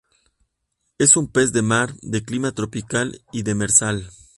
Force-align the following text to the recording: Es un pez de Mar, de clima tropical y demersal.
Es 0.97 1.15
un 1.15 1.27
pez 1.27 1.53
de 1.53 1.61
Mar, 1.61 1.93
de 2.01 2.23
clima 2.23 2.53
tropical 2.53 3.21
y 3.31 3.43
demersal. 3.43 4.09